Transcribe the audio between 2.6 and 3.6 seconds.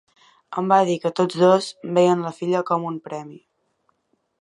com un premi.